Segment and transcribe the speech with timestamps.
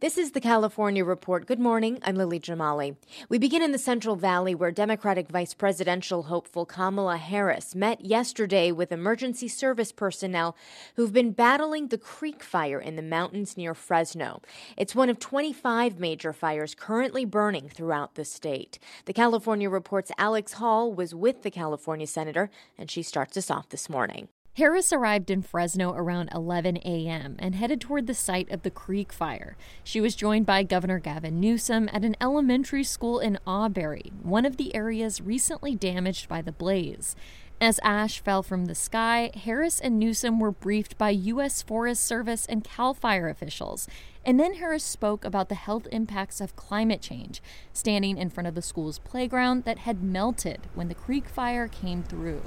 [0.00, 1.44] This is the California Report.
[1.44, 1.98] Good morning.
[2.02, 2.96] I'm Lily Jamali.
[3.28, 8.72] We begin in the Central Valley, where Democratic vice presidential hopeful Kamala Harris met yesterday
[8.72, 10.56] with emergency service personnel
[10.96, 14.40] who've been battling the Creek Fire in the mountains near Fresno.
[14.74, 18.78] It's one of 25 major fires currently burning throughout the state.
[19.04, 22.48] The California Report's Alex Hall was with the California senator,
[22.78, 24.28] and she starts us off this morning.
[24.54, 27.36] Harris arrived in Fresno around 11 a.m.
[27.38, 29.56] and headed toward the site of the Creek Fire.
[29.84, 34.56] She was joined by Governor Gavin Newsom at an elementary school in Auberry, one of
[34.56, 37.14] the areas recently damaged by the blaze.
[37.60, 41.62] As ash fell from the sky, Harris and Newsom were briefed by U.S.
[41.62, 43.86] Forest Service and CAL FIRE officials.
[44.24, 47.40] And then Harris spoke about the health impacts of climate change,
[47.72, 52.02] standing in front of the school's playground that had melted when the Creek Fire came
[52.02, 52.42] through.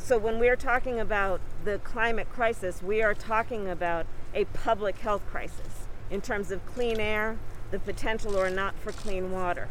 [0.00, 4.98] So, when we are talking about the climate crisis, we are talking about a public
[4.98, 7.36] health crisis in terms of clean air,
[7.72, 9.68] the potential or not for clean water.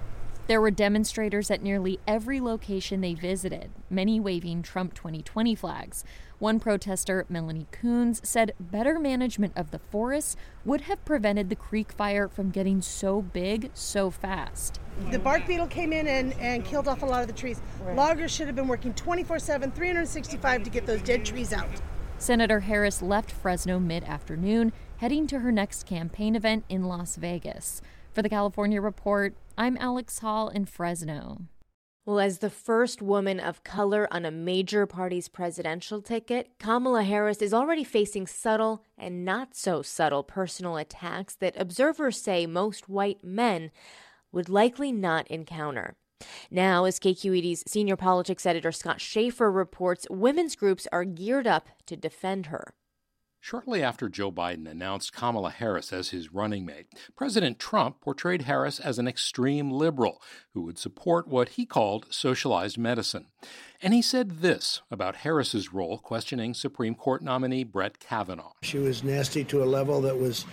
[0.47, 6.05] There were demonstrators at nearly every location they visited, many waving Trump 2020 flags.
[6.39, 11.91] One protester, Melanie Coons, said better management of the forests would have prevented the creek
[11.91, 14.79] fire from getting so big so fast.
[15.11, 17.59] The bark beetle came in and, and killed off a lot of the trees.
[17.93, 21.67] Loggers should have been working 24 7, 365 to get those dead trees out.
[22.19, 27.81] Senator Harris left Fresno mid afternoon, heading to her next campaign event in Las Vegas.
[28.17, 31.43] For the California Report, I'm Alex Hall in Fresno.
[32.03, 37.43] Well, as the first woman of color on a major party's presidential ticket, Kamala Harris
[37.43, 43.23] is already facing subtle and not so subtle personal attacks that observers say most white
[43.23, 43.69] men
[44.31, 45.95] would likely not encounter.
[46.49, 51.95] Now, as KQED's senior politics editor Scott Shafer reports, women's groups are geared up to
[51.95, 52.73] defend her.
[53.39, 58.79] Shortly after Joe Biden announced Kamala Harris as his running mate, President Trump portrayed Harris
[58.79, 60.21] as an extreme liberal
[60.53, 63.27] who would support what he called socialized medicine.
[63.81, 68.53] And he said this about Harris's role questioning Supreme Court nominee Brett Kavanaugh.
[68.63, 70.45] She was nasty to a level that was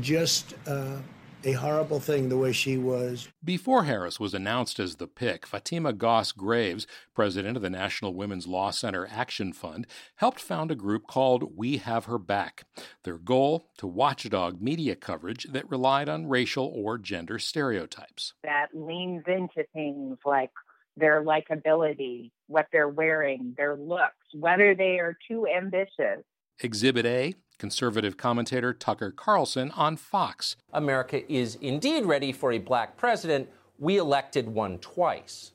[0.00, 0.54] just.
[0.66, 0.98] Uh
[1.44, 3.28] a horrible thing the way she was.
[3.44, 8.46] Before Harris was announced as the pick, Fatima Goss Graves, president of the National Women's
[8.46, 9.86] Law Center Action Fund,
[10.16, 12.64] helped found a group called We Have Her Back.
[13.04, 18.34] Their goal to watchdog media coverage that relied on racial or gender stereotypes.
[18.44, 20.50] That leans into things like
[20.96, 26.22] their likability, what they're wearing, their looks, whether they are too ambitious.
[26.60, 30.56] Exhibit A conservative commentator Tucker Carlson on Fox.
[30.72, 33.48] America is indeed ready for a black president.
[33.78, 35.52] We elected one twice.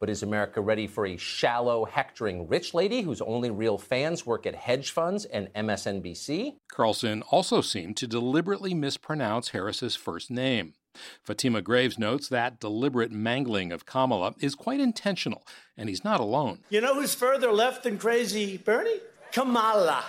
[0.00, 4.44] But is America ready for a shallow, hectoring rich lady whose only real fans work
[4.44, 6.56] at hedge funds and MSNBC?
[6.70, 10.74] Carlson also seemed to deliberately mispronounce Harris's first name.
[11.22, 16.58] Fatima Graves notes that deliberate mangling of Kamala is quite intentional, and he's not alone.
[16.68, 19.00] You know who's further left than crazy Bernie?
[19.32, 20.04] Kamala.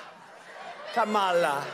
[0.94, 1.66] Kamala.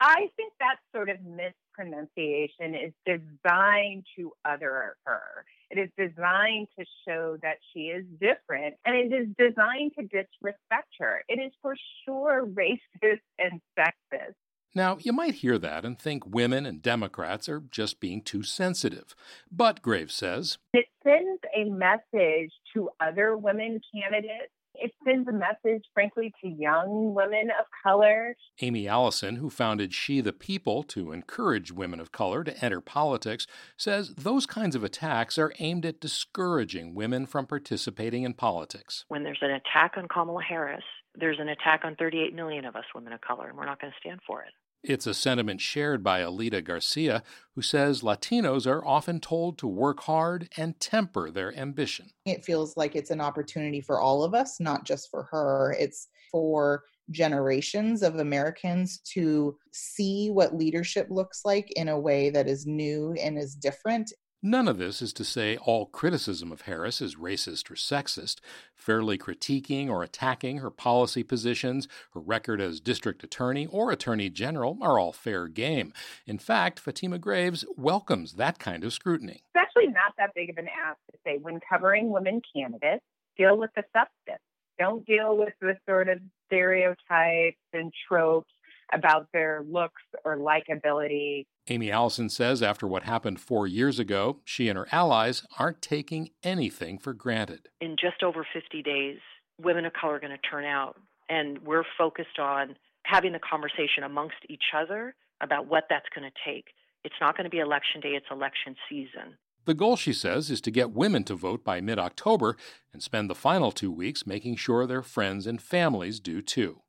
[0.00, 5.44] I think that sort of mispronunciation is designed to other her.
[5.70, 10.88] It is designed to show that she is different, and it is designed to disrespect
[11.00, 11.24] her.
[11.28, 11.74] It is for
[12.04, 14.34] sure racist and sexist.
[14.76, 19.14] Now, you might hear that and think women and Democrats are just being too sensitive.
[19.50, 24.52] But, Graves says, it sends a message to other women candidates
[24.84, 28.36] it sends a message, frankly, to young women of color.
[28.60, 33.46] Aimee Allison, who founded She the People to encourage women of color to enter politics,
[33.78, 39.06] says those kinds of attacks are aimed at discouraging women from participating in politics.
[39.08, 40.84] When there's an attack on Kamala Harris,
[41.14, 43.92] there's an attack on 38 million of us women of color, and we're not going
[43.92, 44.52] to stand for it.
[44.84, 47.22] It's a sentiment shared by Alida Garcia,
[47.54, 52.10] who says Latinos are often told to work hard and temper their ambition.
[52.26, 55.74] It feels like it's an opportunity for all of us, not just for her.
[55.78, 62.46] It's for generations of Americans to see what leadership looks like in a way that
[62.46, 64.12] is new and is different.
[64.46, 68.40] None of this is to say all criticism of Harris is racist or sexist.
[68.74, 74.76] Fairly critiquing or attacking her policy positions, her record as district attorney or attorney general
[74.82, 75.94] are all fair game.
[76.26, 79.44] In fact, Fatima Graves welcomes that kind of scrutiny.
[79.54, 83.02] It's actually not that big of an ask to say when covering women candidates,
[83.38, 84.42] deal with the substance.
[84.78, 86.18] Don't deal with the sort of
[86.48, 88.52] stereotypes and tropes
[88.92, 91.46] about their looks or likability.
[91.68, 96.30] Aimee Allison says after what happened four years ago, she and her allies aren't taking
[96.42, 97.68] anything for granted.
[97.80, 99.18] In just over 50 days,
[99.60, 100.96] women of color are going to turn out,
[101.28, 106.50] and we're focused on having the conversation amongst each other about what that's going to
[106.50, 106.66] take.
[107.04, 109.36] It's not going to be election day, it's election season.
[109.66, 112.56] The goal, she says, is to get women to vote by mid October
[112.92, 116.82] and spend the final two weeks making sure their friends and families do too.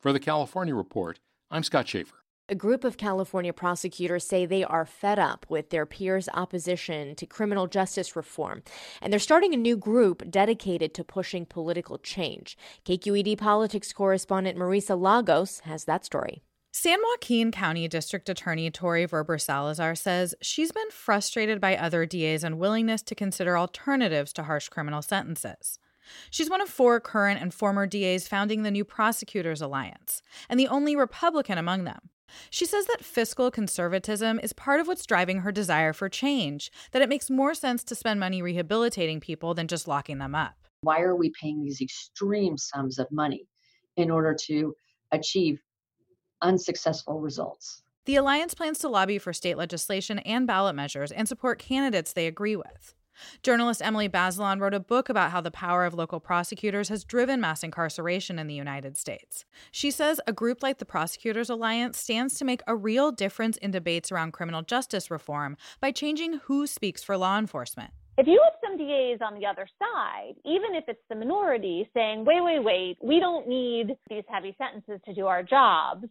[0.00, 1.20] For the California Report,
[1.50, 2.16] I'm Scott Shafer.
[2.48, 7.26] A group of California prosecutors say they are fed up with their peers' opposition to
[7.26, 8.62] criminal justice reform,
[9.00, 12.56] and they're starting a new group dedicated to pushing political change.
[12.84, 16.42] KQED politics correspondent Marisa Lagos has that story.
[16.72, 22.44] San Joaquin County District Attorney Tori Verber Salazar says she's been frustrated by other DA's
[22.44, 25.78] unwillingness to consider alternatives to harsh criminal sentences.
[26.30, 30.68] She's one of four current and former DAs founding the New Prosecutors Alliance, and the
[30.68, 32.10] only Republican among them.
[32.50, 37.02] She says that fiscal conservatism is part of what's driving her desire for change, that
[37.02, 40.54] it makes more sense to spend money rehabilitating people than just locking them up.
[40.80, 43.46] Why are we paying these extreme sums of money
[43.96, 44.74] in order to
[45.12, 45.60] achieve
[46.42, 47.82] unsuccessful results?
[48.04, 52.26] The alliance plans to lobby for state legislation and ballot measures and support candidates they
[52.26, 52.94] agree with.
[53.42, 57.40] Journalist Emily Bazelon wrote a book about how the power of local prosecutors has driven
[57.40, 59.44] mass incarceration in the United States.
[59.70, 63.70] She says a group like the Prosecutors Alliance stands to make a real difference in
[63.70, 67.90] debates around criminal justice reform by changing who speaks for law enforcement.
[68.18, 72.24] If you have some DAs on the other side, even if it's the minority, saying,
[72.24, 76.06] wait, wait, wait, we don't need these heavy sentences to do our jobs,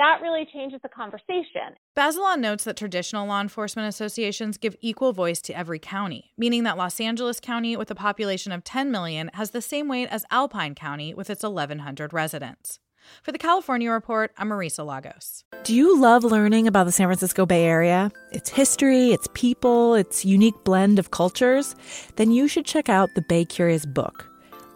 [0.00, 1.76] that really changes the conversation.
[1.94, 6.78] Bazelon notes that traditional law enforcement associations give equal voice to every county, meaning that
[6.78, 10.74] Los Angeles County, with a population of 10 million, has the same weight as Alpine
[10.74, 12.78] County, with its 1,100 residents.
[13.22, 15.44] For the California Report, I'm Marisa Lagos.
[15.64, 18.10] Do you love learning about the San Francisco Bay Area?
[18.32, 21.76] Its history, its people, its unique blend of cultures?
[22.16, 24.29] Then you should check out the Bay Curious book.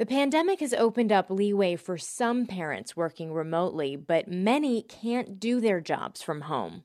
[0.00, 5.60] The pandemic has opened up leeway for some parents working remotely, but many can't do
[5.60, 6.84] their jobs from home.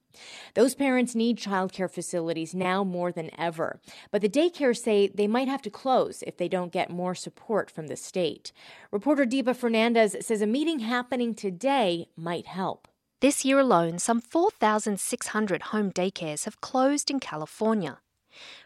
[0.54, 3.80] Those parents need childcare facilities now more than ever,
[4.12, 7.72] but the daycares say they might have to close if they don't get more support
[7.72, 8.52] from the state.
[8.92, 12.86] Reporter Deepa Fernandes says a meeting happening today might help.
[13.22, 18.00] This year alone, some 4,600 home daycares have closed in California.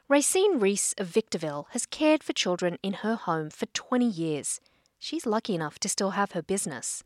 [0.07, 4.59] Racine Reese of Victorville has cared for children in her home for 20 years.
[4.97, 7.03] She's lucky enough to still have her business.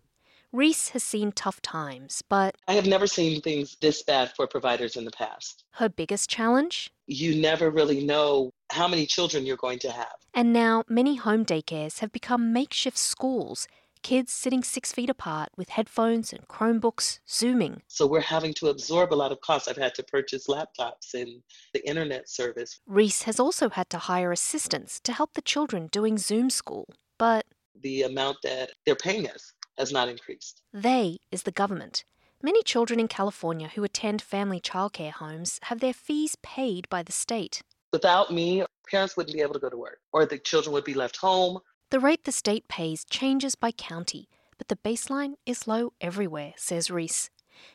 [0.52, 4.96] Reese has seen tough times, but I have never seen things this bad for providers
[4.96, 5.64] in the past.
[5.72, 6.94] her biggest challenge?
[7.08, 10.14] You never really know how many children you're going to have.
[10.34, 13.68] And now many home daycares have become makeshift schools,
[14.04, 17.82] kids sitting six feet apart with headphones and Chromebooks, Zooming.
[17.88, 19.68] So we're having to absorb a lot of costs.
[19.68, 21.42] I've had to purchase laptops and
[21.74, 22.80] the internet service.
[22.86, 26.86] Reese has also had to hire assistants to help the children doing Zoom school,
[27.18, 27.46] but
[27.82, 30.62] the amount that they're paying us has not increased.
[30.72, 32.04] They is the government.
[32.42, 37.14] Many children in California who attend family childcare homes have their fees paid by the
[37.14, 37.64] state.
[37.94, 40.94] Without me, parents wouldn't be able to go to work, or the children would be
[40.94, 41.60] left home.
[41.94, 46.90] The rate the state pays changes by county, but the baseline is low everywhere, says
[46.90, 47.30] Reese.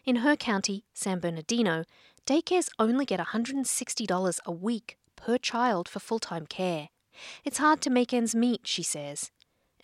[0.04, 1.84] In her county, San Bernardino,
[2.26, 6.88] daycares only get $160 a week per child for full time care.
[7.44, 9.30] It's hard to make ends meet, she says.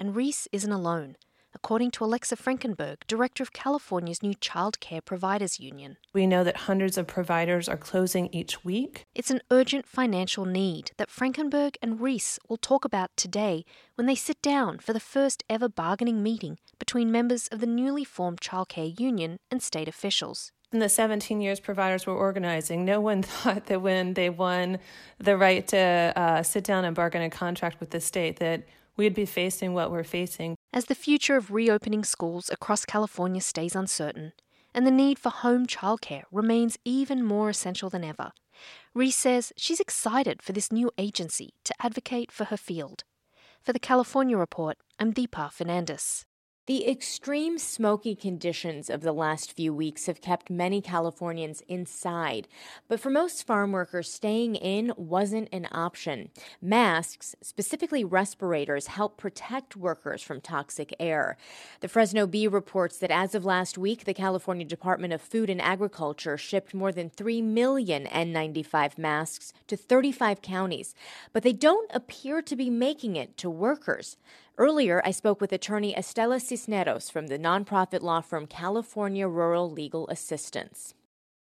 [0.01, 1.15] And Reese isn't alone
[1.55, 5.97] according to Alexa Frankenberg, director of California's new Child Care Providers Union.
[6.13, 9.07] We know that hundreds of providers are closing each week.
[9.15, 14.15] It's an urgent financial need that Frankenberg and Reese will talk about today when they
[14.15, 18.99] sit down for the first ever bargaining meeting between members of the newly formed childcare
[18.99, 20.53] union and state officials.
[20.75, 24.79] In the 17 years providers were organizing, no one thought that when they won
[25.19, 28.65] the right to uh, sit down and bargain a contract with the state that
[28.97, 30.57] we'd be facing what we're facing.
[30.73, 34.33] As the future of reopening schools across California stays uncertain,
[34.75, 38.33] and the need for home childcare remains even more essential than ever,
[38.95, 43.05] Reese says she's excited for this new agency to advocate for her field.
[43.63, 46.25] For the California Report, I'm Deepa Fernandes.
[46.67, 52.49] The extreme smoky conditions of the last few weeks have kept many Californians inside,
[52.89, 56.31] but for most farm workers, staying in wasn't an option.
[56.63, 61.37] Masks, specifically respirators, help protect workers from toxic air.
[61.81, 65.61] The Fresno Bee reports that as of last week, the California Department of Food and
[65.61, 70.95] Agriculture shipped more than 3 million N95 masks to 35 counties,
[71.35, 74.17] but they don't appear to be making it to workers.
[74.57, 80.07] Earlier, I spoke with attorney Estela Cisneros from the nonprofit law firm California Rural Legal
[80.07, 80.95] Assistance.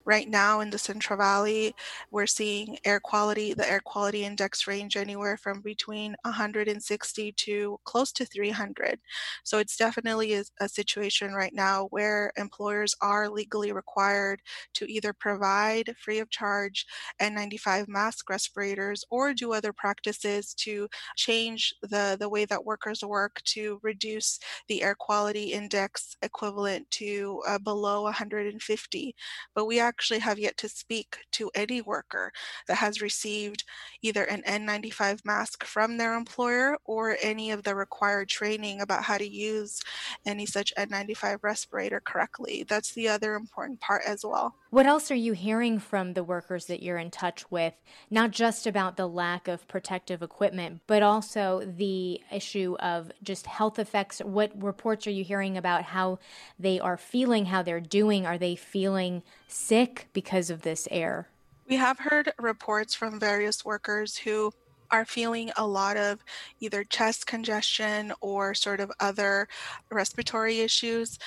[0.07, 1.75] Right now in the Central Valley,
[2.13, 8.13] we're seeing air quality, the air quality index range anywhere from between 160 to close
[8.13, 9.01] to 300.
[9.43, 14.43] So it's definitely a, a situation right now where employers are legally required
[14.75, 16.87] to either provide free of charge
[17.19, 23.43] N95 mask respirators or do other practices to change the, the way that workers work
[23.47, 29.15] to reduce the air quality index equivalent to uh, below 150.
[29.55, 32.31] But we actually actually have yet to speak to any worker
[32.69, 33.65] that has received
[34.03, 39.17] either an N95 mask from their employer or any of the required training about how
[39.17, 39.81] to use
[40.27, 42.67] any such N95 respirator correctly.
[42.69, 44.55] That's the other important part as well.
[44.77, 47.73] What else are you hearing from the workers that you're in touch with,
[48.11, 53.79] not just about the lack of protective equipment, but also the issue of just health
[53.79, 54.19] effects?
[54.19, 56.19] What reports are you hearing about how
[56.59, 58.27] they are feeling, how they're doing?
[58.27, 61.31] Are they feeling sick because of this air?
[61.67, 64.53] We have heard reports from various workers who
[64.91, 66.25] are feeling a lot of
[66.61, 69.49] either chest congestion or sort of other
[69.91, 71.19] respiratory issues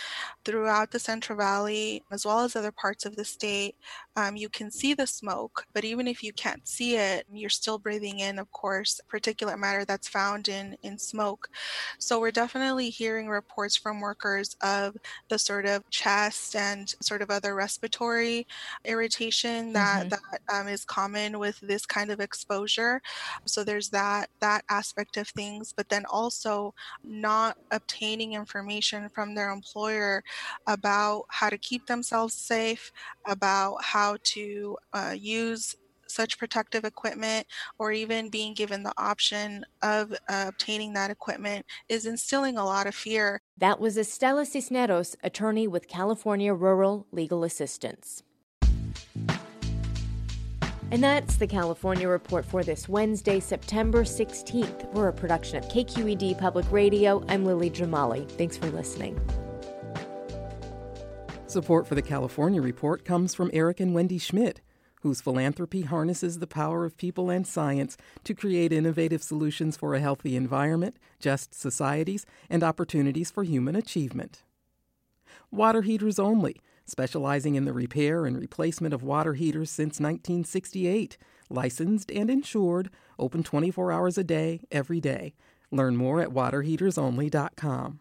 [0.45, 3.75] throughout the Central Valley, as well as other parts of the state,
[4.15, 7.77] um, you can see the smoke, but even if you can't see it, you're still
[7.77, 11.49] breathing in, of course, particulate matter that's found in, in smoke.
[11.99, 14.97] So we're definitely hearing reports from workers of
[15.29, 18.47] the sort of chest and sort of other respiratory
[18.85, 20.31] irritation that, mm-hmm.
[20.31, 23.01] that um, is common with this kind of exposure.
[23.51, 29.51] So there's that that aspect of things, but then also not obtaining information from their
[29.51, 30.23] employer
[30.67, 32.91] about how to keep themselves safe,
[33.27, 35.75] about how to uh, use
[36.09, 37.45] such protective equipment
[37.77, 42.87] or even being given the option of uh, obtaining that equipment is instilling a lot
[42.87, 43.41] of fear.
[43.57, 48.23] That was Estela Cisneros, attorney with California Rural Legal Assistance.
[50.91, 54.91] And that's the California Report for this Wednesday, September 16th.
[54.91, 57.23] We're a production of KQED Public Radio.
[57.29, 58.27] I'm Lily Jamali.
[58.27, 59.21] Thanks for listening.
[61.45, 64.61] Support for the California Report comes from Eric and Wendy Schmidt,
[65.01, 69.99] whose philanthropy harnesses the power of people and science to create innovative solutions for a
[69.99, 74.41] healthy environment, just societies, and opportunities for human achievement.
[75.51, 81.17] Water heaters only specializing in the repair and replacement of water heaters since 1968.
[81.49, 85.33] Licensed and insured, open 24 hours a day, every day.
[85.71, 87.99] Learn more at waterheatersonly.com.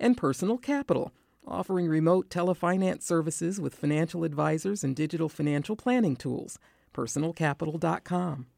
[0.00, 1.12] And Personal Capital,
[1.46, 6.58] offering remote telefinance services with financial advisors and digital financial planning tools.
[6.94, 8.46] PersonalCapital.com.